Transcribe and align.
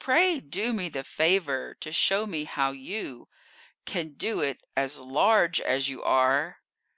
Pray 0.00 0.40
do 0.40 0.72
me 0.72 0.88
the 0.88 1.04
favor 1.04 1.74
to 1.76 1.92
show 1.92 2.26
me 2.26 2.42
how 2.42 2.72
you 2.72 3.28
Can 3.84 4.14
do 4.14 4.40
it, 4.40 4.60
as 4.76 4.98
large 4.98 5.60
as 5.60 5.88
you 5.88 6.02
are." 6.02 6.58